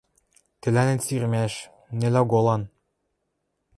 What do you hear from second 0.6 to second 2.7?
Тӹлӓнет сирмӓш, нӹл оголан